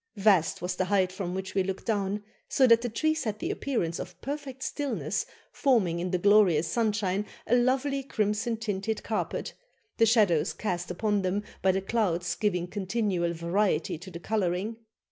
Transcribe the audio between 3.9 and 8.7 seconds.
of perfect stillness, forming in the glorious sunshine a lovely crimson